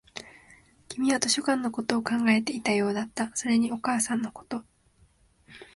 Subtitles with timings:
[0.89, 4.63] 君は図書館のことを考えていたようだった、それにお母さんのこと